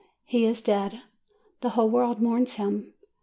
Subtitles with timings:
[0.25, 1.03] He is dead.
[1.59, 2.95] The whole world mourns him.